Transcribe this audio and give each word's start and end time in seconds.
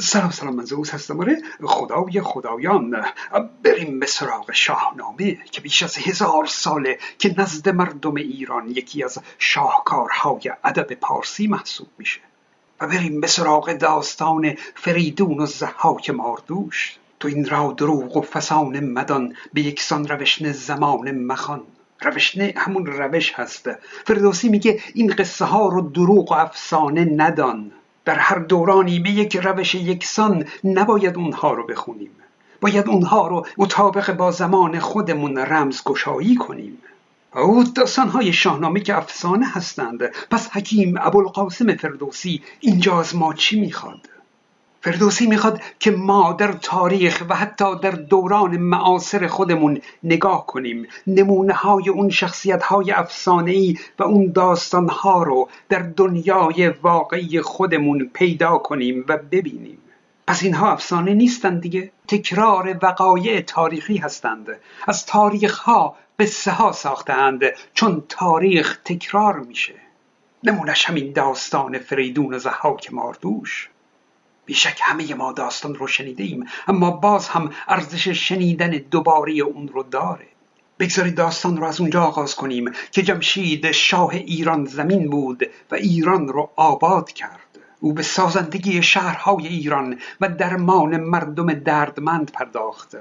سلام 0.00 0.30
سلام 0.30 0.54
من 0.54 0.64
زوز 0.64 0.90
هستم. 0.90 1.20
آره 1.20 1.42
خدای 1.64 2.20
خدایان. 2.20 3.04
بریم 3.62 4.00
به 4.00 4.06
سراغ 4.06 4.52
شاهنامه 4.52 5.38
که 5.50 5.60
بیش 5.60 5.82
از 5.82 5.96
هزار 5.98 6.46
ساله 6.46 6.98
که 7.18 7.34
نزد 7.38 7.68
مردم 7.68 8.14
ایران 8.14 8.68
یکی 8.68 9.04
از 9.04 9.18
شاهکارهای 9.38 10.40
ادب 10.64 10.92
پارسی 10.92 11.46
محسوب 11.46 11.88
میشه. 11.98 12.20
و 12.80 12.86
بریم 12.86 13.20
به 13.20 13.26
سراغ 13.26 13.72
داستان 13.72 14.54
فریدون 14.74 15.40
و 15.40 15.46
زحاک 15.46 16.10
ماردوش. 16.10 16.96
تو 17.20 17.28
این 17.28 17.48
را 17.48 17.74
دروغ 17.76 18.16
و 18.16 18.22
فسانه 18.22 18.80
مدان 18.80 19.34
به 19.52 19.60
یکسان 19.60 20.08
روشن 20.08 20.52
زمان 20.52 21.10
مخان 21.10 21.62
روشنه 22.02 22.54
همون 22.56 22.86
روش 22.86 23.32
هست. 23.32 23.70
فردوسی 24.06 24.48
میگه 24.48 24.80
این 24.94 25.12
قصه 25.12 25.44
ها 25.44 25.68
رو 25.68 25.80
دروغ 25.80 26.32
و 26.32 26.34
افسانه 26.34 27.04
ندان. 27.04 27.72
در 28.08 28.18
هر 28.18 28.38
دورانی 28.38 28.98
به 28.98 29.10
یک 29.10 29.36
روش 29.36 29.74
یکسان 29.74 30.44
نباید 30.64 31.16
اونها 31.16 31.52
رو 31.52 31.66
بخونیم. 31.66 32.10
باید 32.60 32.88
اونها 32.88 33.28
رو 33.28 33.46
مطابق 33.58 34.12
با 34.12 34.30
زمان 34.30 34.78
خودمون 34.78 35.38
رمزگشایی 35.38 36.36
کنیم. 36.36 36.78
او 37.34 37.64
های 38.12 38.32
شاهنامه 38.32 38.80
که 38.80 38.96
افسانه 38.96 39.46
هستند. 39.46 39.98
پس 40.30 40.50
حکیم 40.52 40.94
ابوالقاسم 41.00 41.74
فردوسی 41.76 42.42
اینجا 42.60 43.00
از 43.00 43.16
ما 43.16 43.34
چی 43.34 43.60
می‌خواد؟ 43.60 44.08
فردوسی 44.80 45.26
می‌خواد 45.26 45.60
که 45.78 45.90
ما 45.90 46.32
در 46.32 46.52
تاریخ 46.52 47.24
و 47.28 47.34
حتی 47.34 47.78
در 47.78 47.90
دوران 47.90 48.56
معاصر 48.56 49.26
خودمون 49.26 49.80
نگاه 50.02 50.46
کنیم. 50.46 50.86
نمونه 51.06 51.52
های 51.52 51.88
اون 51.88 52.10
شخصیت 52.10 52.62
های 52.62 52.92
افسانه 52.92 53.74
و 53.98 54.02
اون 54.02 54.32
داستان 54.32 54.88
ها 54.88 55.22
رو 55.22 55.48
در 55.68 55.78
دنیای 55.78 56.68
واقعی 56.68 57.40
خودمون 57.40 58.10
پیدا 58.14 58.58
کنیم 58.58 59.04
و 59.08 59.16
ببینیم. 59.16 59.78
پس 60.26 60.42
اینها 60.42 60.72
افسانه 60.72 61.14
نیستند 61.14 61.60
دیگه. 61.60 61.90
تکرار 62.08 62.78
وقایع 62.82 63.40
تاریخی 63.40 63.96
هستند. 63.96 64.46
از 64.86 65.06
تاریخ 65.06 65.58
ها 65.58 65.96
قصه 66.18 66.50
ها 66.50 66.72
ساختند 66.72 67.42
چون 67.74 68.02
تاریخ 68.08 68.78
تکرار 68.84 69.38
میشه. 69.40 69.74
نمونش 70.44 70.84
همین 70.84 71.12
داستان 71.12 71.78
فریدون 71.78 72.34
و 72.34 72.38
زحاک 72.38 72.92
ماردوش. 72.92 73.70
بیشک 74.48 74.80
همه 74.82 75.14
ما 75.14 75.32
داستان 75.32 75.74
رو 75.74 75.86
شنیده 75.86 76.24
ایم 76.24 76.46
اما 76.68 76.90
باز 76.90 77.28
هم 77.28 77.50
ارزش 77.68 78.08
شنیدن 78.08 78.70
دوباره 78.70 79.32
اون 79.32 79.68
رو 79.68 79.82
داره. 79.82 80.26
بگذارید 80.78 81.14
داستان 81.14 81.56
رو 81.56 81.64
از 81.64 81.80
اونجا 81.80 82.02
آغاز 82.02 82.34
کنیم 82.34 82.72
که 82.92 83.02
جمشید 83.02 83.70
شاه 83.72 84.10
ایران 84.10 84.64
زمین 84.64 85.10
بود 85.10 85.42
و 85.70 85.74
ایران 85.74 86.28
رو 86.28 86.50
آباد 86.56 87.12
کرد. 87.12 87.58
او 87.80 87.92
به 87.92 88.02
سازندگی 88.02 88.82
شهرهای 88.82 89.46
ایران 89.46 89.98
و 90.20 90.28
درمان 90.28 90.96
مردم 90.96 91.52
دردمند 91.52 92.32
پرداخت. 92.32 92.96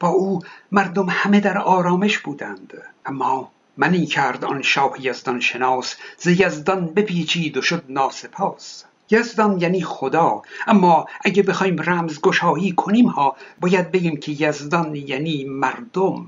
با 0.00 0.08
او 0.08 0.40
مردم 0.72 1.06
همه 1.10 1.40
در 1.40 1.58
آرامش 1.58 2.18
بودند 2.18 2.72
اما 3.06 3.50
منی 3.76 4.06
کرد 4.06 4.44
آن 4.44 4.62
شاه 4.62 5.06
یزدان 5.06 5.40
شناس 5.40 5.96
ز 6.18 6.26
یزدان 6.26 6.86
بپیچید 6.86 7.56
و 7.56 7.62
شد 7.62 7.84
ناسپاس. 7.88 8.84
یزدان 9.10 9.60
یعنی 9.60 9.82
خدا. 9.82 10.42
اما 10.66 11.06
اگه 11.24 11.42
بخوایم 11.42 11.82
رمز 11.82 12.20
گشایی 12.20 12.72
کنیم 12.72 13.06
ها 13.06 13.36
باید 13.60 13.90
بگیم 13.90 14.16
که 14.16 14.32
یزدان 14.32 14.94
یعنی 14.94 15.44
مردم. 15.44 16.26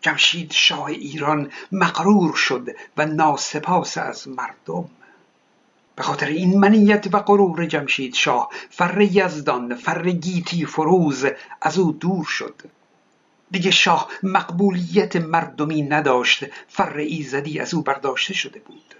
جمشید 0.00 0.52
شاه 0.52 0.84
ایران 0.84 1.50
مقرور 1.72 2.34
شد 2.34 2.68
و 2.96 3.06
ناسپاس 3.06 3.98
از 3.98 4.28
مردم. 4.28 4.90
به 5.96 6.02
خاطر 6.02 6.26
این 6.26 6.58
منیت 6.58 7.14
و 7.14 7.20
غرور 7.20 7.66
جمشید 7.66 8.14
شاه 8.14 8.48
فر 8.70 9.00
یزدان 9.00 9.74
فر 9.74 10.10
گیتی 10.10 10.66
فروز 10.66 11.26
از 11.62 11.78
او 11.78 11.92
دور 11.92 12.24
شد. 12.24 12.54
دیگه 13.50 13.70
شاه 13.70 14.08
مقبولیت 14.22 15.16
مردمی 15.16 15.82
نداشت 15.82 16.44
فر 16.68 16.96
ایزدی 16.96 17.60
از 17.60 17.74
او 17.74 17.82
برداشته 17.82 18.34
شده 18.34 18.60
بود. 18.60 18.94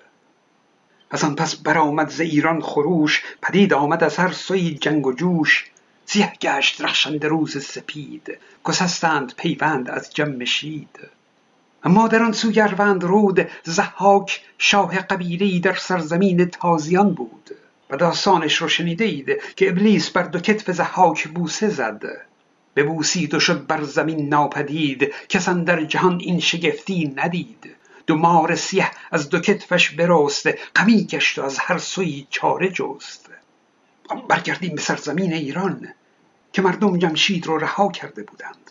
از 1.10 1.24
آن 1.24 1.34
پس 1.34 1.56
برآمد 1.56 2.08
ز 2.08 2.20
ایران 2.20 2.60
خروش 2.60 3.22
پدید 3.42 3.74
آمد 3.74 4.04
از 4.04 4.16
هر 4.16 4.32
سوی 4.32 4.74
جنگ 4.74 5.06
و 5.06 5.12
جوش. 5.12 5.70
سیه 6.06 6.32
گشت 6.40 6.80
رخشنده 6.80 7.28
روز 7.28 7.64
سپید 7.64 8.38
گسستند 8.64 9.34
پیوند 9.36 9.90
از 9.90 10.14
جمشید 10.14 10.98
اما 11.84 12.08
در 12.08 12.22
آن 12.22 12.32
سوی 12.32 12.60
اروند 12.60 13.04
رود 13.04 13.48
ضحاک 13.66 14.42
شاه 14.58 14.98
قبیلهای 14.98 15.60
در 15.60 15.74
سرزمین 15.74 16.44
تازیان 16.44 17.14
بود. 17.14 17.50
و 17.90 17.96
داستانش 17.96 18.56
رو 18.56 18.68
شنیده 18.68 19.40
که 19.56 19.68
ابلیس 19.68 20.10
بر 20.10 20.22
دو 20.22 20.38
کتف 20.38 20.70
ضحاک 20.70 21.28
بوسه 21.28 21.68
زد. 21.68 22.02
ببوسید 22.76 23.34
و 23.34 23.40
شد 23.40 23.66
بر 23.66 23.82
زمین 23.82 24.28
ناپدید 24.28 25.12
کس 25.28 25.48
در 25.48 25.84
جهان 25.84 26.20
این 26.20 26.40
شگفتی 26.40 27.14
ندید. 27.16 27.76
دو 28.06 28.16
مار 28.16 28.54
سیه 28.54 28.90
از 29.10 29.28
دو 29.28 29.40
کتفش 29.40 29.90
برست 29.90 30.48
غمی 30.76 31.04
گشت 31.04 31.38
و 31.38 31.42
از 31.44 31.58
هر 31.58 31.78
سوی 31.78 32.26
چاره 32.30 32.68
جست. 32.68 33.30
برگردیم 34.28 34.74
به 34.74 34.80
سرزمین 34.80 35.32
ایران 35.32 35.88
که 36.52 36.62
مردم 36.62 36.98
جمشید 36.98 37.46
رو 37.46 37.58
رها 37.58 37.88
کرده 37.88 38.22
بودند. 38.22 38.70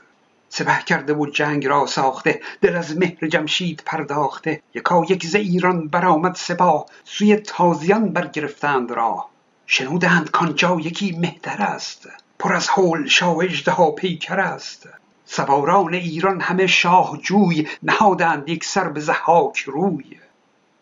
سپه 0.49 0.83
کرده 0.85 1.13
بود 1.13 1.35
جنگ 1.35 1.67
را 1.67 1.85
ساخته 1.85 2.41
دل 2.61 2.75
از 2.75 2.97
مهر 2.97 3.27
جمشید 3.27 3.83
پرداخته. 3.85 4.61
یکا 4.73 5.05
یک 5.09 5.25
ز 5.25 5.35
ایران 5.35 5.87
برآمد 5.87 6.35
سپاه 6.35 6.85
سوی 7.03 7.35
تازیان 7.35 8.09
برگرفتند 8.09 8.91
را 8.91 9.25
شنودند 9.65 10.31
کانجا 10.31 10.79
یکی 10.79 11.11
مهتر 11.11 11.61
است 11.61 12.09
پر 12.39 12.53
از 12.53 12.67
هول 12.69 13.07
شاه 13.07 13.37
اژدها 13.37 13.91
پیکر 13.91 14.39
است. 14.39 14.87
سواران 15.25 15.93
ایران 15.93 16.41
همه 16.41 16.67
شاه 16.67 17.19
جوی 17.21 17.67
نهادند 17.83 18.49
یک 18.49 18.65
سر 18.65 18.89
به 18.89 18.99
ضحاک 18.99 19.57
روی. 19.57 20.19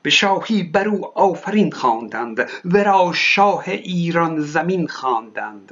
به 0.01 0.09
شاهی 0.09 0.63
بر 0.63 0.87
او 0.87 1.19
آفرین 1.19 1.71
خواندند 1.71 2.49
ورا 2.65 3.11
شاه 3.15 3.63
ایران 3.67 4.39
زمین 4.39 4.87
خواندند. 4.87 5.71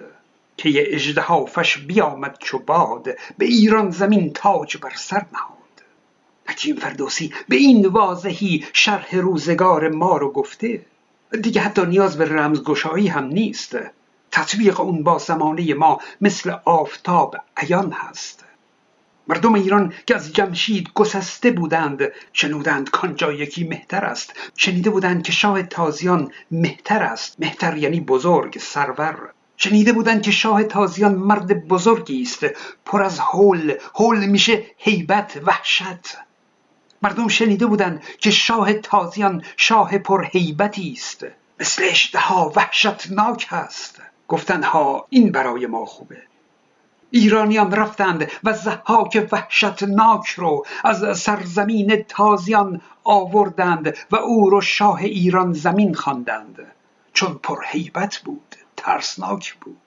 که 0.58 0.96
اژدهافش 0.96 1.78
بیامد 1.78 2.38
چو 2.40 2.60
باد 2.60 3.08
به 3.38 3.46
ایران 3.46 3.90
زمین 3.90 4.34
تاج 4.34 4.78
بر 4.78 4.94
سر 4.96 5.26
نهاد. 5.34 5.60
حکیم 6.48 6.76
فردوسی 6.76 7.34
به 7.50 7.56
این 7.56 7.86
واضحی 7.86 8.66
شرح 8.74 9.16
روزگار 9.16 9.90
ما 9.90 10.18
رو 10.18 10.32
گفته. 10.32 10.86
دیگه 11.42 11.62
حتی 11.62 11.86
نیاز 11.86 12.18
به 12.18 12.26
رمزگشایی 12.26 13.08
هم 13.08 13.26
نیست. 13.26 13.78
تطبیق 14.32 14.80
اون 14.80 15.04
با 15.04 15.18
زمانه 15.18 15.74
ما 15.74 16.00
مثل 16.22 16.56
آفتاب 16.66 17.38
عیان 17.58 17.92
هست. 17.92 18.46
مردم 19.30 19.54
ایران 19.54 19.94
که 20.06 20.16
از 20.16 20.34
جمشید 20.34 20.90
گسسته 20.94 21.52
بودند 21.52 22.02
شنودند 22.34 22.90
کانجا 22.90 23.34
یکی 23.34 23.64
مهتر 23.64 24.06
است. 24.06 24.34
شنیده 24.58 24.90
بودند 24.90 25.24
که 25.24 25.32
شاه 25.32 25.64
تازیان 25.64 26.32
مهتر 26.52 27.04
است. 27.04 27.36
مهتر 27.40 27.78
یعنی 27.78 28.00
بزرگ 28.00 28.58
سرور. 28.60 29.30
شنیده 29.58 29.94
بودند 29.94 30.22
که 30.22 30.32
شاه 30.32 30.64
تازیان 30.64 31.16
مرد 31.16 31.68
بزرگی 31.68 32.22
است. 32.22 32.46
پر 32.86 33.04
از 33.04 33.20
حول 33.20 33.74
حول 33.94 34.26
میشه 34.26 34.64
هیبت 34.78 35.40
وحشت. 35.46 36.18
مردم 37.02 37.28
شنیده 37.28 37.66
بودند 37.66 38.04
که 38.20 38.32
شاه 38.32 38.74
تازیان 38.74 39.44
شاه 39.58 39.98
پر 39.98 40.26
هیبتی 40.32 40.94
است. 40.98 41.26
مثل 41.60 41.84
اشتها 41.84 42.54
وحشتناک 42.56 43.48
است. 43.52 44.02
گفتن 44.28 44.64
ها 44.64 45.08
این 45.10 45.32
برای 45.32 45.66
ما 45.66 45.86
خوبه. 45.86 46.29
ایرانیان 47.12 47.72
رفتند 47.72 48.32
و 48.44 48.54
زحاک 48.54 49.28
وحشتناک 49.32 50.28
رو 50.28 50.66
از 50.84 51.20
سرزمین 51.20 52.06
تازیان 52.08 52.82
آوردند 53.04 53.98
و 54.12 54.16
او 54.16 54.50
رو 54.50 54.62
شاه 54.62 55.04
ایران 55.04 55.54
زمین 55.54 55.94
خواندند. 55.94 56.60
چون 57.14 57.40
پرهیبت 57.44 58.18
بود 58.18 58.56
ترسناک 58.78 59.54
بود. 59.54 59.78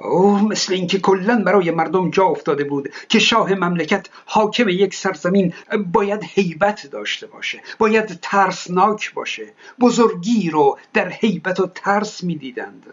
اوه 0.00 0.42
مثل 0.42 0.72
اینکه 0.72 0.98
کلا 0.98 1.42
برای 1.46 1.70
مردم 1.70 2.10
جا 2.10 2.24
افتاده 2.24 2.64
بود 2.64 2.92
که 3.08 3.18
شاه 3.18 3.54
مملکت 3.54 4.08
حاکم 4.26 4.68
یک 4.68 4.94
سرزمین 4.94 5.54
باید 5.92 6.20
هیبت 6.24 6.86
داشته 6.86 7.26
باشه 7.26 7.62
باید 7.78 8.18
ترسناک 8.22 9.14
باشه. 9.14 9.52
بزرگی 9.80 10.50
رو 10.50 10.78
در 10.92 11.08
هیبت 11.08 11.60
و 11.60 11.66
ترس 11.66 12.24
می‌دیدند. 12.24 12.86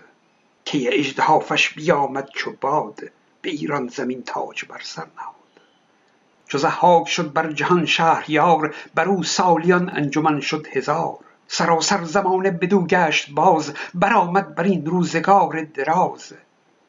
که 0.65 0.99
اجدهافش 0.99 1.69
بیامد 1.69 2.29
چو 2.35 2.53
باد. 2.61 2.99
به 3.43 3.49
ایران 3.49 3.87
زمین 3.87 4.23
تاج 4.23 4.65
بر 4.65 4.81
سر 4.83 5.05
نهاد. 5.17 5.35
چو 6.47 6.57
ضحاک 6.57 7.07
شد 7.07 7.33
بر 7.33 7.51
جهان 7.51 7.85
شهریار 7.85 8.75
بر 8.95 9.07
او 9.07 9.23
سالیان 9.23 9.89
انجمن 9.89 10.39
شد 10.39 10.67
هزار. 10.71 11.17
سراسر 11.47 12.03
زمانه 12.03 12.51
بدو 12.51 12.85
گشت 12.85 13.31
باز 13.31 13.73
برآمد 13.93 14.55
بر 14.55 14.63
این 14.63 14.85
روزگار 14.85 15.63
دراز. 15.73 16.33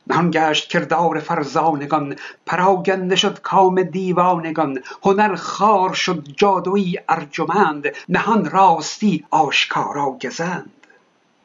نهان 0.07 0.31
گشت 0.31 0.69
کردار 0.69 1.21
فرزانگان 1.21 2.17
پراگنده 2.47 3.17
شد 3.17 3.41
کام 3.41 3.83
دیوانگان. 3.83 4.83
هنر 5.03 5.35
خار 5.35 5.93
شد 5.93 6.25
جادوی 6.37 6.99
ارجمند 7.09 7.87
نهان 8.09 8.51
راستی 8.51 9.25
آشکارا 9.31 10.11
گزند. 10.11 10.84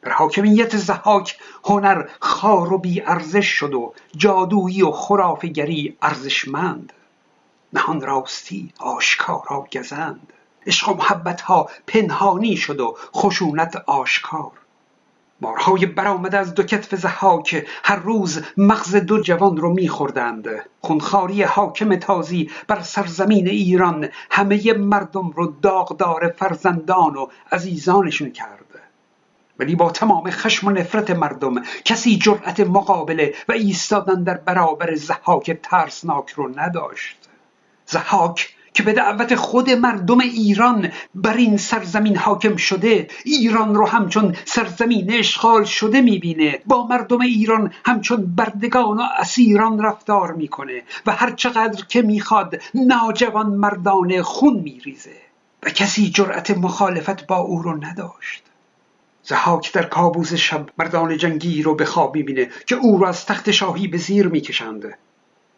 در 0.02 0.12
حاکمیت 0.12 0.76
زحاک 0.76 1.38
هنر 1.64 2.08
خار 2.20 2.72
و 2.72 2.78
بی 2.78 3.02
ارزش 3.02 3.46
شد 3.46 3.74
و 3.74 3.92
جادویی 4.16 4.82
و 4.82 4.90
خرافگری 4.90 5.96
ارزشمند. 6.02 6.92
نهان 7.72 8.00
راستی 8.00 8.72
آشکارا 8.78 9.66
گزند. 9.72 10.32
عشق 10.66 10.88
و 10.88 10.94
محبت 10.94 11.40
ها 11.40 11.68
پنهانی 11.86 12.56
شد 12.56 12.80
و 12.80 12.96
خشونت 13.14 13.76
آشکار. 13.76 14.50
مارهای 15.40 15.86
برآمده 15.86 16.38
از 16.38 16.54
دو 16.54 16.62
کتف 16.62 16.94
زحاک 16.94 17.66
هر 17.84 17.96
روز 17.96 18.42
مغز 18.56 18.96
دو 18.96 19.20
جوان 19.20 19.56
رو 19.56 19.72
میخوردند. 19.72 20.48
خونخاری 20.80 21.42
حاکم 21.42 21.96
تازی 21.96 22.50
بر 22.66 22.80
سرزمین 22.80 23.48
ایران 23.48 24.08
همه 24.30 24.72
مردم 24.72 25.30
رو 25.30 25.54
داغدار 25.62 26.34
فرزندان 26.38 27.16
و 27.16 27.26
عزیزانشون 27.52 28.32
کرد. 28.32 28.69
ولی 29.60 29.74
با 29.74 29.90
تمام 29.90 30.30
خشم 30.30 30.66
و 30.66 30.70
نفرت 30.70 31.10
مردم 31.10 31.62
کسی 31.84 32.18
جرأت 32.18 32.60
مقابله 32.60 33.34
و 33.48 33.52
ایستادن 33.52 34.22
در 34.22 34.34
برابر 34.34 34.94
زحاک 34.94 35.58
ترسناک 35.62 36.30
رو 36.30 36.60
نداشت. 36.60 37.16
زحاک 37.86 38.54
که 38.74 38.82
به 38.82 38.92
دعوت 38.92 39.34
خود 39.34 39.70
مردم 39.70 40.20
ایران 40.20 40.88
بر 41.14 41.34
این 41.34 41.56
سرزمین 41.56 42.16
حاکم 42.16 42.56
شده 42.56 43.08
ایران 43.24 43.74
رو 43.74 43.86
همچون 43.86 44.36
سرزمین 44.44 45.12
اشغال 45.12 45.64
شده 45.64 46.00
می‌بینه. 46.00 46.58
با 46.66 46.86
مردم 46.86 47.20
ایران 47.20 47.72
همچون 47.86 48.34
بردگان 48.36 48.96
و 48.96 49.02
اسیران 49.18 49.82
رفتار 49.82 50.32
می‌کنه 50.32 50.82
و 51.06 51.12
هر 51.12 51.30
چقدر 51.30 51.84
که 51.84 52.02
می‌خواد 52.02 52.62
ناجوان 52.74 53.46
مردان 53.46 54.22
خون 54.22 54.54
میریزه. 54.54 55.16
و 55.62 55.70
کسی 55.70 56.10
جرأت 56.10 56.50
مخالفت 56.50 57.26
با 57.26 57.36
او 57.36 57.62
رو 57.62 57.84
نداشت. 57.84 58.49
زحاک 59.22 59.72
در 59.72 59.82
کابوس 59.82 60.34
شب 60.34 60.66
مردان 60.78 61.16
جنگی 61.16 61.62
رو 61.62 61.74
به 61.74 61.84
خواب 61.84 62.14
می‌بینه 62.14 62.50
که 62.66 62.74
او 62.74 62.98
را 62.98 63.08
از 63.08 63.26
تخت 63.26 63.50
شاهی 63.50 63.88
به 63.88 63.98
زیر 63.98 64.28
می‌کشند. 64.28 64.98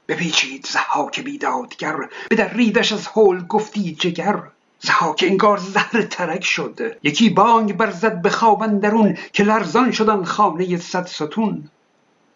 بپیچید 0.08 0.66
زحاک 0.66 1.20
بیدادگر 1.20 1.96
به 2.30 2.36
در 2.36 2.52
ریدش 2.52 2.92
از 2.92 3.06
هول 3.06 3.46
گفتی 3.46 3.94
جگر. 3.94 4.42
زحاک 4.78 5.24
انگار 5.28 5.58
زهر 5.58 6.02
ترک 6.02 6.44
شد. 6.44 6.96
یکی 7.02 7.30
بانگ 7.30 7.76
برزد 7.76 8.22
به 8.22 8.30
خواب 8.30 8.62
اندرون 8.62 9.18
که 9.32 9.42
لرزان 9.44 9.92
شدن 9.92 10.24
خانه 10.24 10.76
صد 10.76 11.06
ستون. 11.06 11.68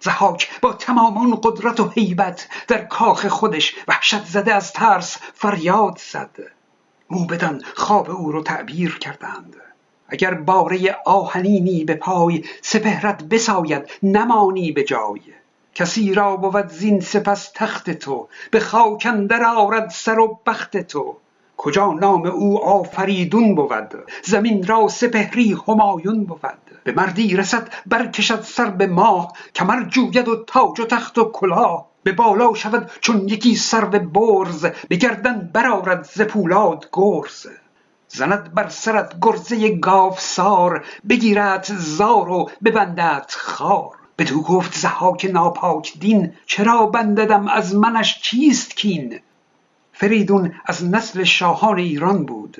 زحاک 0.00 0.60
با 0.60 0.72
تمام 0.72 1.18
اون 1.18 1.40
قدرت 1.42 1.80
و 1.80 1.88
هیبت 1.88 2.48
در 2.68 2.84
کاخ 2.84 3.26
خودش 3.26 3.74
وحشت 3.88 4.24
زده 4.24 4.54
از 4.54 4.72
ترس 4.72 5.18
فریاد 5.34 6.00
زد. 6.12 6.36
موبدان 7.10 7.62
خواب 7.74 8.10
او 8.10 8.32
رو 8.32 8.42
تعبیر 8.42 8.98
کردند. 8.98 9.56
اگر 10.08 10.34
باره 10.34 10.96
آهنینی 11.06 11.84
به 11.84 11.94
پای 11.94 12.44
سپهرت 12.62 13.24
بساید 13.24 13.90
نمانی 14.02 14.72
به 14.72 14.84
جای. 14.84 15.20
کسی 15.74 16.14
را 16.14 16.36
بود 16.36 16.68
زین 16.68 17.00
سپس 17.00 17.52
تخت 17.54 17.90
تو 17.90 18.28
به 18.50 18.60
خاک 18.60 19.06
اندر 19.06 19.44
آرد 19.44 19.90
سر 19.90 20.18
و 20.18 20.38
بخت 20.46 20.76
تو. 20.76 21.16
کجا 21.56 21.92
نام 21.92 22.26
او 22.26 22.64
آفریدون 22.64 23.54
بود 23.54 23.94
زمین 24.22 24.66
را 24.66 24.88
سپهری 24.88 25.56
همایون 25.68 26.24
بود. 26.24 26.40
به 26.84 26.92
مردی 26.92 27.36
رسد 27.36 27.68
برکشد 27.86 28.40
سر 28.40 28.70
به 28.70 28.86
ماه 28.86 29.32
کمر 29.54 29.82
جوید 29.88 30.28
و 30.28 30.44
تاج 30.44 30.80
و 30.80 30.84
تخت 30.84 31.18
و 31.18 31.24
کلاه. 31.24 31.86
به 32.02 32.12
بالا 32.12 32.54
شود 32.54 32.90
چون 33.00 33.28
یکی 33.28 33.54
سرو 33.54 33.98
برز 33.98 34.66
به 34.88 34.96
گردن 34.96 35.50
برآرد 35.52 36.04
ز 36.04 36.20
پولاد 36.20 36.88
گرز. 36.92 37.46
زند 38.08 38.54
بر 38.54 38.68
سرت 38.68 39.14
گرزه 39.22 39.80
سار 40.18 40.84
بگیرد 41.08 41.64
زار 41.78 42.30
و 42.30 42.50
ببندد 42.64 43.26
خار. 43.28 43.96
بدو 44.18 44.42
گفت 44.42 44.74
زحاک 44.74 45.24
ناپاک 45.32 45.98
دین 45.98 46.32
چرا 46.46 46.86
بنددم 46.86 47.48
از 47.48 47.74
منش 47.74 48.20
چیست 48.20 48.76
کین؟ 48.76 49.20
فریدون 49.92 50.54
از 50.66 50.84
نسل 50.84 51.24
شاهان 51.24 51.78
ایران 51.78 52.24
بود. 52.24 52.56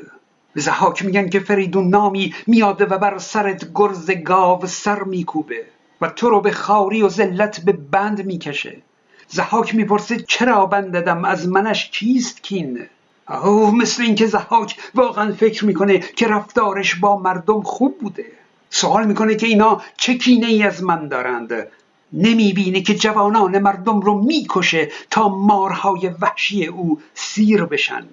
به 0.55 0.61
زحاک 0.61 1.05
میگن 1.05 1.29
که 1.29 1.41
فریدون 1.41 1.89
نامی 1.89 2.35
میاده 2.47 2.85
و 2.85 2.99
بر 2.99 3.19
سرت 3.19 3.73
گرز 3.75 4.11
گاو 4.11 4.67
سر 4.67 5.03
میکوبه 5.03 5.67
و 6.01 6.09
تو 6.09 6.31
رو 6.31 6.41
به 6.41 6.51
خاری 6.51 7.03
و 7.03 7.09
ذلت 7.09 7.61
به 7.61 7.73
بند 7.73 8.27
می‌کشه. 8.27 8.83
زحاک 9.29 9.75
می‌پرسه 9.75 10.21
چرا 10.21 10.67
بنددم 10.67 11.25
از 11.25 11.49
منش 11.49 11.91
چیست 11.91 12.43
کین؟ 12.43 12.87
اوه 13.29 13.75
مثل 13.75 14.03
اینکه 14.03 14.27
زحاک 14.27 14.77
واقعا 14.95 15.33
فکر 15.33 15.65
می‌کنه 15.65 15.99
که 15.99 16.29
رفتارش 16.29 16.95
با 16.95 17.19
مردم 17.19 17.63
خوب 17.63 17.99
بوده. 17.99 18.27
سوال 18.71 19.07
می‌کنه 19.07 19.35
که 19.35 19.47
اینا 19.47 19.81
چه 19.97 20.15
کینه 20.15 20.47
ای 20.47 20.63
از 20.63 20.83
من 20.83 21.09
دارند. 21.09 21.67
نمی‌بینه 22.13 22.81
که 22.81 22.95
جوانان 22.95 23.59
مردم 23.59 24.01
رو 24.01 24.23
می‌کشه 24.23 24.91
تا 25.11 25.29
مارهای 25.29 26.11
وحشی 26.21 26.67
او 26.67 27.01
سیر 27.15 27.65
بشن. 27.65 28.07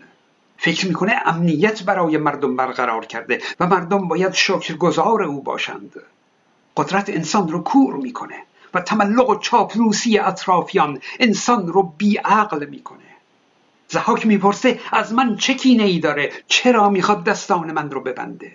فکر 0.58 0.88
می‌کنه 0.88 1.14
امنیت 1.26 1.84
برای 1.84 2.18
مردم 2.18 2.56
برقرار 2.56 3.06
کرده 3.06 3.42
و 3.60 3.68
مردم 3.68 4.08
باید 4.08 4.34
شکرگزار 4.34 5.24
او 5.24 5.42
باشند. 5.42 5.92
قدرت 6.78 7.10
انسان 7.10 7.48
رو 7.48 7.60
کور 7.60 7.96
می‌کنه 7.96 8.36
و 8.74 8.82
تملق 8.82 9.30
و 9.30 9.36
چاپلوسی 9.36 10.18
اطرافیان 10.18 11.00
انسان 11.20 11.68
رو 11.68 11.94
بیعقل 11.98 12.66
می‌کنه. 12.66 13.03
زحاک 13.94 14.26
می‌پرسه 14.26 14.80
از 14.92 15.14
من 15.14 15.36
چه 15.36 15.54
کینه 15.54 15.84
ای 15.84 16.00
داره؟ 16.00 16.32
چرا 16.48 16.90
می‌خواد 16.90 17.24
دستان 17.24 17.72
من 17.72 17.92
رو 17.92 18.02
ببنده؟ 18.02 18.52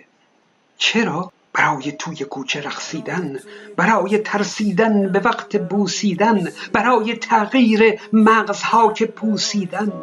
چرا؟ 0.77 1.31
برای 1.53 1.91
توی 1.91 2.15
کوچه 2.15 2.61
رقصیدن 2.61 3.39
برای 3.77 4.17
ترسیدن 4.17 5.11
به 5.11 5.19
وقت 5.19 5.55
بوسیدن 5.57 6.47
برای 6.73 7.15
تغییر 7.15 7.99
مغزها 8.13 8.93
که 8.93 9.05
پوسیدن. 9.05 9.93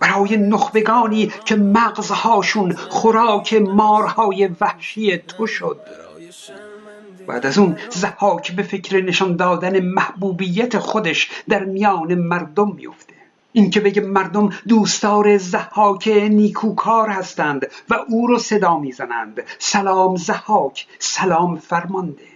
برای 0.00 0.36
نخبگانی 0.36 1.32
که 1.44 1.56
مغزهاشون 1.56 2.72
خوراک 2.72 3.54
مارهای 3.54 4.50
وحشی 4.60 5.16
تو 5.16 5.46
شد. 5.46 5.80
بعد 7.26 7.46
از 7.46 7.58
اون 7.58 7.76
زحاک 7.90 8.52
به 8.52 8.62
فکر 8.62 9.00
نشان 9.02 9.36
دادن 9.36 9.80
محبوبیت 9.80 10.78
خودش 10.78 11.30
در 11.48 11.64
میان 11.64 12.14
مردم 12.14 12.72
میفته 12.74 13.17
اینکه 13.52 13.80
بگه 13.80 14.02
مردم 14.02 14.50
دوستار 14.68 15.38
زحاک 15.38 16.08
نیکوکار 16.08 17.08
هستند 17.08 17.66
و 17.88 17.94
او 18.08 18.26
رو 18.26 18.38
صدا 18.38 18.78
می‌زنند. 18.78 19.42
سلام 19.58 20.16
زحاک 20.16 20.86
سلام 20.98 21.56
فرمانده. 21.56 22.28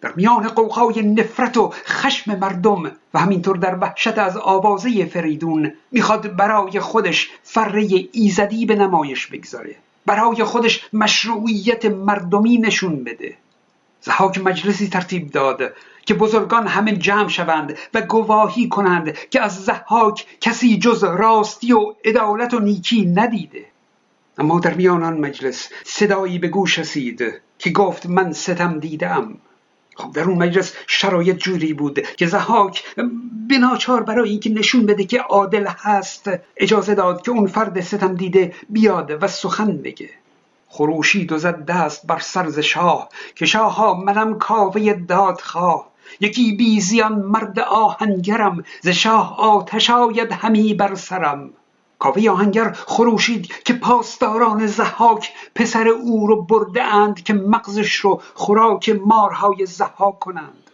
در 0.00 0.12
میان 0.16 0.48
قوقای 0.48 1.02
نفرت 1.02 1.56
و 1.56 1.72
خشم 1.86 2.38
مردم 2.38 2.92
و 3.14 3.18
همینطور 3.18 3.56
در 3.56 3.78
وحشت 3.78 4.18
از 4.18 4.36
آوازه 4.36 5.04
فریدون 5.04 5.72
می‌خواد 5.92 6.36
برای 6.36 6.80
خودش 6.80 7.30
فره 7.42 7.88
ایزدی 8.12 8.66
به 8.66 8.74
نمایش 8.74 9.26
بگذاره. 9.26 9.76
برای 10.06 10.44
خودش 10.44 10.88
مشروعیت 10.92 11.84
مردمی 11.84 12.58
نشون 12.58 13.04
بده. 13.04 13.36
زحاک 14.00 14.38
مجلسی 14.38 14.88
ترتیب 14.88 15.30
داد. 15.30 15.72
که 16.06 16.14
بزرگان 16.14 16.66
همه 16.66 16.96
جمع 16.96 17.28
شوند 17.28 17.78
و 17.94 18.00
گواهی 18.00 18.68
کنند 18.68 19.12
که 19.30 19.40
از 19.40 19.64
زحاک 19.64 20.26
کسی 20.40 20.78
جز 20.78 21.04
راستی 21.04 21.72
و 21.72 21.94
عدالت 22.04 22.54
و 22.54 22.58
نیکی 22.58 23.06
ندیده. 23.06 23.64
اما 24.38 24.60
در 24.60 24.74
میان 24.74 25.02
آن 25.02 25.20
مجلس 25.20 25.68
صدایی 25.84 26.38
به 26.38 26.48
گوش 26.48 26.78
رسید 26.78 27.42
که 27.58 27.70
گفت 27.70 28.06
من 28.06 28.32
ستم 28.32 28.78
دیدم. 28.78 29.34
خب 29.96 30.12
در 30.12 30.22
اون 30.22 30.38
مجلس 30.38 30.74
شرایط 30.86 31.36
جوری 31.36 31.72
بود 31.72 32.00
که 32.00 32.26
زحاک 32.26 32.84
بناچار 33.50 34.02
برای 34.02 34.30
اینکه 34.30 34.50
نشون 34.50 34.86
بده 34.86 35.04
که 35.04 35.20
عادل 35.20 35.66
هست 35.66 36.30
اجازه 36.56 36.94
داد 36.94 37.22
که 37.22 37.30
اون 37.30 37.46
فرد 37.46 37.80
ستم 37.80 38.14
دیده 38.14 38.54
بیاد 38.70 39.22
و 39.22 39.28
سخن 39.28 39.76
بگه. 39.76 40.10
خروشید 40.68 41.32
و 41.32 41.38
زد 41.38 41.64
دست 41.64 42.06
بر 42.06 42.18
سرز 42.18 42.58
شاه 42.58 43.08
که 43.34 43.46
شاها 43.46 43.94
منم 43.94 44.38
کاوه 44.38 44.92
دادخواه. 44.92 45.95
یکی 46.20 46.56
بیزیان 46.56 47.12
مرد 47.12 47.58
آهنگرم 47.58 48.64
ز 48.80 48.88
شاه 48.88 49.40
آتش 49.40 49.90
آید 49.90 50.32
همی 50.32 50.74
بر 50.74 50.94
سرم. 50.94 51.50
کاوه 51.98 52.30
آهنگر 52.30 52.72
خروشید 52.72 53.46
که 53.64 53.72
پاسداران 53.74 54.66
زحاک 54.66 55.32
پسر 55.54 55.88
او 55.88 56.26
رو 56.26 56.42
برده 56.42 56.82
اند 56.82 57.22
که 57.22 57.34
مغزش 57.34 57.94
رو 57.94 58.22
خوراک 58.34 58.88
مارهای 59.04 59.66
زحاک 59.66 60.18
کنند. 60.18 60.70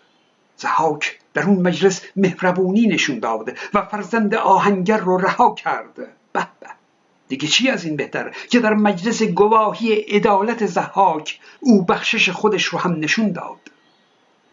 زحاک 0.56 1.18
در 1.34 1.42
اون 1.42 1.62
مجلس 1.62 2.00
مهربونی 2.16 2.86
نشون 2.86 3.18
داد 3.18 3.58
و 3.74 3.82
فرزند 3.82 4.34
آهنگر 4.34 4.96
رو 4.96 5.16
رها 5.16 5.54
کرد. 5.54 5.94
به 6.32 6.48
به. 6.60 6.66
دیگه 7.28 7.48
چی 7.48 7.70
از 7.70 7.84
این 7.84 7.96
بهتر 7.96 8.36
که 8.50 8.60
در 8.60 8.74
مجلس 8.74 9.22
گواهی 9.22 9.94
عدالت 9.94 10.66
زحاک 10.66 11.40
او 11.60 11.84
بخشش 11.84 12.30
خودش 12.30 12.64
رو 12.64 12.78
هم 12.78 12.92
نشون 12.92 13.32
داد؟ 13.32 13.71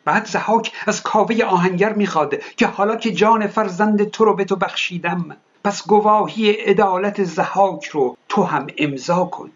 بعد 0.10 0.26
زحاک 0.26 0.72
از 0.88 1.04
کاوه 1.04 1.44
آهنگر 1.44 1.94
می‌خواد 1.94 2.40
که 2.58 2.68
حالا 2.68 2.96
که 2.96 3.12
جان 3.12 3.48
فرزند 3.48 4.10
تو 4.10 4.26
رو 4.26 4.36
به 4.36 4.46
تو 4.46 4.56
بخشیدم 4.56 5.38
پس 5.64 5.88
گواهی 5.88 6.52
عدالت 6.52 7.24
زحاک 7.24 7.86
رو 7.86 8.18
تو 8.30 8.44
هم 8.44 8.68
امضا 8.78 9.26
کن. 9.26 9.52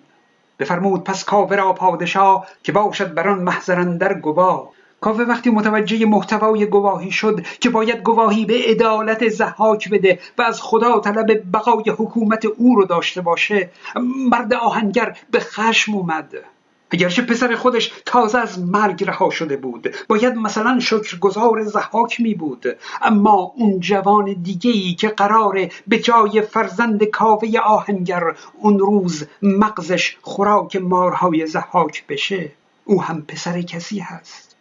بفرمود 0.60 1.04
پس 1.04 1.24
کاوه 1.24 1.56
را 1.56 1.74
پادشاه 1.74 2.48
که 2.64 2.72
باشد 2.72 3.14
بر 3.14 3.28
آن 3.28 3.40
محضر 3.40 4.14
گواه. 4.14 4.70
کاوه 5.02 5.24
وقتی 5.24 5.50
متوجه 5.50 6.06
محتوای 6.06 6.66
گواهی 6.66 7.12
شد 7.12 7.42
که 7.60 7.70
باید 7.70 8.02
گواهی 8.04 8.46
به 8.46 8.58
عدالت 8.68 9.30
زحاک 9.30 9.90
بده 9.90 10.20
و 10.38 10.42
از 10.42 10.62
خدا 10.62 11.00
طلب 11.00 11.52
بقای 11.54 11.90
حکومت 11.90 12.46
او 12.46 12.76
رو 12.76 12.86
داشته 12.86 13.22
باشه 13.22 13.70
مرد 14.32 14.54
آهنگر 14.54 15.18
به 15.32 15.40
خشم 15.40 15.94
اومد. 15.94 16.34
اگرچه 16.94 17.22
پسر 17.22 17.56
خودش 17.56 17.94
تازه 18.06 18.38
از 18.38 18.60
مرگ 18.60 19.04
رها 19.04 19.30
شده 19.30 19.58
بود 19.58 19.96
باید 20.08 20.36
مثلا 20.36 20.80
شکرگزار 20.80 21.64
زحاک 21.64 22.22
می 22.22 22.34
بود. 22.34 22.66
اما 23.02 23.54
اون 23.56 23.80
جوان 23.80 24.34
دیگه 24.34 24.72
ای 24.72 24.94
که 24.94 25.10
قراره 25.10 25.70
به 25.88 26.00
جای 26.00 26.42
فرزند 26.42 27.04
کاوه 27.04 27.60
آهنگر 27.66 28.24
اون 28.60 28.80
روز 28.80 29.28
مغزش 29.42 30.18
خوراک 30.22 30.76
مارهای 30.76 31.48
زحاک 31.48 32.08
بشه 32.08 32.52
او 32.86 33.04
هم 33.04 33.22
پسر 33.22 33.62
کسی 33.62 34.00
هست. 34.00 34.56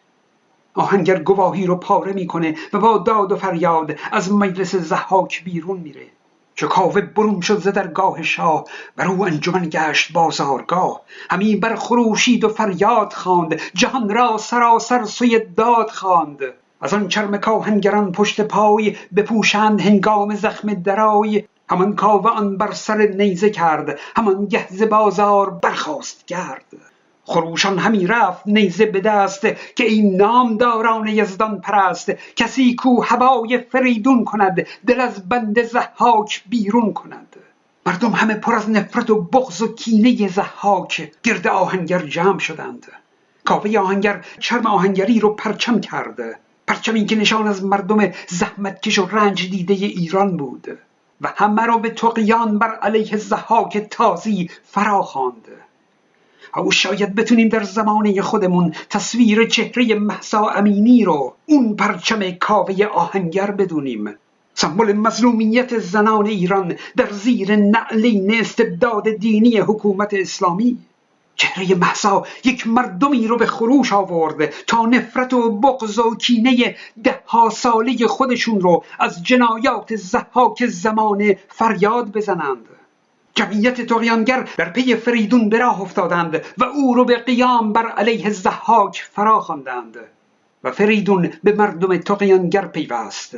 آهنگر 0.74 1.22
گواهی 1.22 1.66
رو 1.66 1.76
پاره 1.76 2.12
می‌کنه 2.12 2.54
و 2.72 2.78
با 2.78 2.98
داد 2.98 3.32
و 3.32 3.36
فریاد 3.36 3.98
از 4.12 4.32
مجلس 4.32 4.74
زحاک 4.74 5.44
بیرون 5.44 5.80
میره. 5.80 6.06
چو 6.54 6.68
کاوه 6.68 7.00
برون 7.00 7.40
شد 7.40 7.58
ز 7.58 7.68
درگاه 7.68 8.22
شاه 8.22 8.64
بر 8.96 9.06
او 9.06 9.26
انجمن 9.26 9.68
گشت 9.68 10.12
بازارگاه. 10.12 11.00
همی 11.30 11.56
بر 11.56 11.74
خروشید 11.74 12.44
و 12.44 12.48
فریاد 12.48 13.12
خواند 13.12 13.60
جهان 13.74 14.08
را 14.08 14.38
سراسر 14.38 15.04
سوی 15.04 15.38
داد 15.56 15.90
خواند. 15.90 16.38
از 16.80 16.94
آن 16.94 17.08
چرم 17.08 17.36
کاهنگران 17.36 18.12
پشت 18.12 18.40
پای 18.40 18.96
بپوشند 19.16 19.80
هنگام 19.80 20.34
زخم 20.34 20.74
درای. 20.74 21.44
همان 21.70 21.96
کاوه 21.96 22.30
آن 22.30 22.56
بر 22.56 22.72
سر 22.72 22.96
نیزه 22.96 23.50
کرد 23.50 23.98
همان 24.16 24.46
گه 24.46 24.66
ز 24.70 24.82
بازار 24.82 25.50
برخاست 25.50 26.26
گرد. 26.26 26.91
خروشان 27.32 27.78
همی 27.78 28.06
رفت 28.06 28.42
نیزه 28.46 28.86
به 28.86 29.00
دست 29.00 29.46
که 29.76 29.84
این 29.84 30.16
نامداران 30.16 31.06
یزدان 31.06 31.60
پرست. 31.60 32.10
کسی 32.36 32.74
کو 32.74 33.02
هوای 33.02 33.58
فریدون 33.58 34.24
کند 34.24 34.66
دل 34.86 35.00
از 35.00 35.28
بند 35.28 35.62
زحاک 35.62 36.42
بیرون 36.48 36.92
کند. 36.92 37.36
مردم 37.86 38.10
همه 38.10 38.34
پر 38.34 38.54
از 38.54 38.70
نفرت 38.70 39.10
و 39.10 39.20
بغض 39.20 39.62
و 39.62 39.74
کینه 39.74 40.28
زحاک 40.28 41.12
گرد 41.22 41.46
آهنگر 41.46 41.98
جمع 41.98 42.38
شدند. 42.38 42.86
کاوه 43.44 43.78
آهنگر 43.78 44.24
چرم 44.40 44.66
آهنگری 44.66 45.20
رو 45.20 45.34
پرچم 45.34 45.80
کرده 45.80 46.36
پرچمی 46.66 47.06
که 47.06 47.16
نشان 47.16 47.48
از 47.48 47.64
مردم 47.64 48.12
زحمتکش 48.28 48.98
و 48.98 49.06
رنج 49.06 49.50
دیده 49.50 49.74
ایران 49.74 50.36
بود. 50.36 50.78
و 51.20 51.32
همه 51.36 51.66
را 51.66 51.78
به 51.78 51.90
تقیان 51.90 52.58
بر 52.58 52.74
علیه 52.74 53.16
زحاک 53.16 53.78
تازی 53.78 54.50
فرا 54.64 55.02
خوانده 55.02 55.71
او 56.60 56.70
شاید 56.70 57.14
بتونیم 57.14 57.48
در 57.48 57.62
زمانه 57.62 58.22
خودمون 58.22 58.74
تصویر 58.90 59.46
چهره 59.46 59.94
محسا 59.94 60.48
امینی 60.48 61.04
رو 61.04 61.34
اون 61.46 61.76
پرچم 61.76 62.30
کاوه 62.30 62.84
آهنگر 62.84 63.50
بدونیم. 63.50 64.14
سمبل 64.54 64.92
مظلومیت 64.92 65.78
زنان 65.78 66.26
ایران 66.26 66.76
در 66.96 67.10
زیر 67.10 67.56
نعلین 67.56 68.40
استبداد 68.40 69.08
دینی 69.08 69.58
حکومت 69.58 70.14
اسلامی. 70.14 70.78
چهره 71.36 71.74
محسا 71.74 72.26
یک 72.44 72.66
مردمی 72.66 73.26
رو 73.26 73.36
به 73.36 73.46
خروش 73.46 73.92
آورد 73.92 74.54
تا 74.66 74.86
نفرت 74.86 75.32
و 75.32 75.50
بغض 75.58 75.98
و 75.98 76.16
کینه 76.16 76.76
ده 77.04 77.20
ها 77.26 77.50
ساله 77.50 78.06
خودشون 78.06 78.60
رو 78.60 78.84
از 78.98 79.22
جنایات 79.22 79.96
زحاک 79.96 80.66
زمانه 80.66 81.38
فریاد 81.48 82.12
بزنند. 82.12 82.68
جمعیت 83.34 83.80
تقیانگر 83.80 84.48
در 84.58 84.70
پی 84.70 84.94
فریدون 84.94 85.48
به 85.48 85.58
راه 85.58 85.80
افتادند 85.80 86.44
و 86.58 86.64
او 86.64 86.94
رو 86.94 87.04
به 87.04 87.16
قیام 87.16 87.72
بر 87.72 87.88
علیه 87.88 88.30
زحاک 88.30 89.04
فرا 89.12 89.40
خواندند 89.40 89.96
و 90.64 90.70
فریدون 90.70 91.32
به 91.44 91.52
مردم 91.52 91.96
تقیانگر 91.96 92.66
پیوست. 92.66 93.36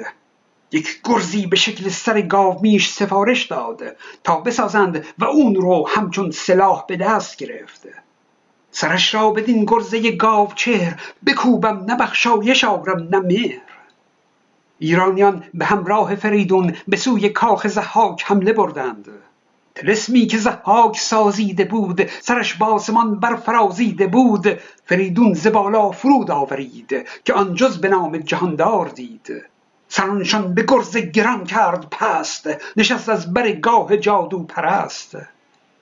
یک 0.72 1.00
گرزی 1.04 1.46
به 1.46 1.56
شکل 1.56 1.88
سر 1.88 2.20
گاومیش 2.20 2.90
سفارش 2.90 3.46
داد 3.46 3.82
تا 4.24 4.40
بسازند 4.40 5.06
و 5.18 5.24
اون 5.24 5.54
رو 5.54 5.88
همچون 5.88 6.30
سلاح 6.30 6.84
به 6.88 6.96
دست 6.96 7.36
گرفت. 7.36 7.86
سرش 8.70 9.14
را 9.14 9.30
بدین 9.30 9.64
گرزه 9.64 10.10
گاو 10.10 10.52
چهر 10.54 11.02
بکوبم 11.26 11.84
نه 11.88 11.96
بخشایش 11.96 12.64
آورم 12.64 13.08
نه 13.10 13.18
مهر. 13.18 13.60
ایرانیان 14.78 15.44
به 15.54 15.64
همراه 15.64 16.14
فریدون 16.14 16.76
به 16.88 16.96
سوی 16.96 17.28
کاخ 17.28 17.66
زحاک 17.66 18.24
حمله 18.26 18.52
بردند. 18.52 19.08
تلسمی 19.74 20.26
که 20.26 20.38
زحاک 20.38 20.98
سازیده 20.98 21.64
بود 21.64 22.10
سرش 22.20 22.54
با 22.54 22.66
آسمان 22.66 23.20
برفرازیده 23.20 24.06
بود 24.06 24.58
فریدون 24.84 25.34
ز 25.34 25.46
بالا 25.46 25.90
فرود 25.90 26.30
آورید 26.30 27.08
که 27.24 27.32
آن 27.32 27.56
به 27.80 27.88
نام 27.88 28.16
جهاندار 28.16 28.88
دید. 28.88 29.44
سرانشان 29.88 30.54
به 30.54 30.64
گرز 30.68 30.96
گران 30.96 31.44
کرد 31.44 31.86
پست 31.90 32.48
نشست 32.76 33.08
از 33.08 33.34
بر 33.34 33.52
گاه 33.52 33.96
جادو 33.96 34.42
پرست. 34.42 35.16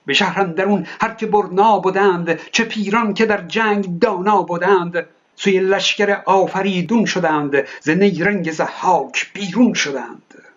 به 0.05 0.13
شهر 0.13 0.41
اندرون 0.41 0.87
هر 1.01 1.13
که 1.13 1.25
برنا 1.25 1.79
بودند 1.79 2.39
چه 2.51 2.63
پیران 2.63 3.13
که 3.13 3.25
در 3.25 3.41
جنگ 3.41 3.99
دانا 3.99 4.41
بودند 4.41 5.05
سوی 5.35 5.59
لشکر 5.59 6.21
آفریدون 6.25 7.05
شدند 7.05 7.63
ز 7.81 7.89
نیرنگ 7.89 8.51
زحاک 8.51 9.33
بیرون 9.33 9.73
شدند. 9.73 10.52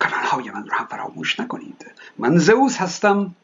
کانال 0.00 0.24
های 0.24 0.50
من 0.50 0.66
رو 0.66 0.74
هم 0.74 0.86
فراموش 0.86 1.40
نکنید. 1.40 1.86
من 2.18 2.36
زئوس 2.38 2.76
هستم. 2.76 3.34